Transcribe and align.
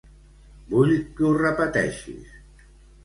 Vull 0.71 0.93
que 1.19 1.27
ho 1.27 1.35
repeteixis. 1.41 2.35